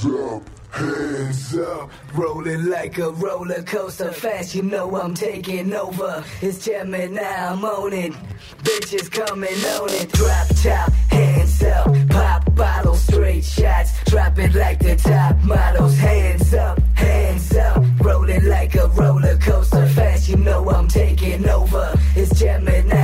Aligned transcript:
Hands 0.00 0.14
up, 0.14 0.42
hands 0.70 1.58
up. 1.58 1.90
Rolling 2.14 2.70
like 2.70 2.96
a 2.96 3.10
roller 3.10 3.62
coaster, 3.64 4.10
fast, 4.12 4.54
you 4.54 4.62
know 4.62 4.96
I'm 4.96 5.12
taking 5.12 5.74
over. 5.74 6.24
It's 6.40 6.64
Gemini, 6.64 7.20
I'm 7.20 7.62
on 7.62 7.92
it. 7.92 8.12
Bitches 8.62 9.10
coming 9.10 9.48
on 9.48 9.90
it. 9.90 10.10
Drop 10.12 10.48
top, 10.62 10.92
hands 11.10 11.62
up. 11.64 12.08
Pop 12.08 12.54
bottles, 12.54 13.02
straight 13.02 13.44
shots. 13.44 13.92
Drop 14.04 14.38
it 14.38 14.54
like 14.54 14.78
the 14.78 14.96
top 14.96 15.36
models. 15.44 15.98
Hands 15.98 16.54
up, 16.54 16.78
hands 16.94 17.56
up. 17.56 17.84
Rolling 18.00 18.46
like 18.46 18.74
a 18.76 18.88
roller 18.88 19.36
coaster, 19.36 19.86
fast, 19.88 20.30
you 20.30 20.36
know 20.36 20.70
I'm 20.70 20.88
taking 20.88 21.46
over. 21.46 21.94
It's 22.16 22.38
Gemini, 22.40 22.99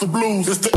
the 0.00 0.06
blues. 0.06 0.48
It's 0.48 0.58
the 0.58 0.75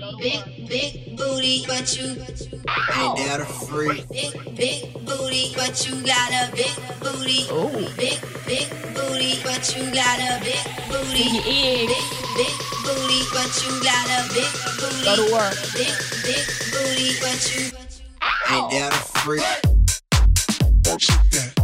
work. 0.00 0.18
Big, 0.18 0.68
big 0.68 1.16
booty, 1.16 1.64
but 1.66 1.96
you 1.96 2.06
ain't 2.06 3.16
that 3.18 3.40
a 3.40 3.44
freak. 3.44 4.08
Big, 4.08 4.32
big 4.56 4.92
booty, 5.04 5.52
but 5.54 5.86
you 5.86 6.02
got 6.02 6.30
a 6.32 6.50
big 6.54 6.74
booty. 7.00 7.46
Ooh. 7.52 7.88
Big, 7.96 8.18
big 8.46 8.68
booty, 8.94 9.40
but 9.42 9.62
you 9.76 9.82
got 9.92 10.18
a 10.18 10.40
big 10.42 10.64
booty. 10.88 11.24
Your 11.30 11.44
egg. 11.46 11.88
Big, 11.88 12.06
big 12.36 12.54
booty, 12.84 13.22
but 13.32 13.50
you 13.62 13.70
got 13.82 14.06
a 14.10 14.34
big 14.34 14.50
booty. 14.78 15.04
Go 15.04 15.16
to 15.16 15.32
work. 15.32 15.54
Big, 15.74 15.94
big 16.22 16.44
booty, 16.72 17.10
but 17.20 17.38
you 17.54 17.62
ain't 18.50 18.70
that 18.70 18.92
a 18.92 19.18
freak. 19.20 19.42
Shake 20.98 21.30
that. 21.30 21.63